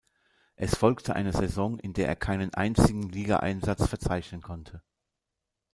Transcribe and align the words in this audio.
Es 0.55 0.75
folgte 0.75 1.13
eine 1.15 1.31
Saison, 1.31 1.77
in 1.77 1.93
der 1.93 2.07
er 2.07 2.15
keinen 2.15 2.51
einzigen 2.55 3.07
Ligaeinsatz 3.09 3.87
verzeichnen 3.87 4.41
konnte. 4.41 4.81